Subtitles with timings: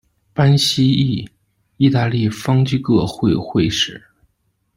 [0.33, 1.29] 班锡宜，
[1.77, 4.03] 意大利方济各会会士。